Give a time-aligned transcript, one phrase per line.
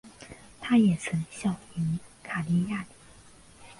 [0.59, 2.87] 他也曾效力于卡利亚里。